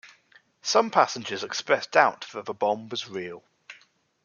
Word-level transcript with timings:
Some 0.63 0.89
passengers 0.89 1.43
expressed 1.43 1.91
doubt 1.91 2.25
that 2.33 2.45
the 2.45 2.55
bomb 2.55 2.89
was 2.89 3.07
real. 3.07 3.43